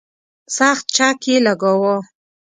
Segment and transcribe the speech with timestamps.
[0.57, 1.95] سخت چک یې لګاوه.